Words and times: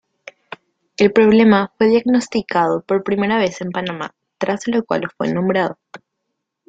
El 0.97 1.13
problema 1.13 1.71
fue 1.77 1.89
diagnosticado 1.89 2.81
por 2.81 3.03
primera 3.03 3.37
vez 3.37 3.61
en 3.61 3.69
Panamá 3.69 4.15
tras 4.39 4.65
lo 4.67 4.83
cual 4.83 5.07
fue 5.15 5.31
nombrado. 5.31 5.77